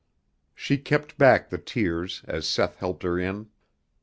[0.55, 3.51] She kept back the tears as Seth helped her in.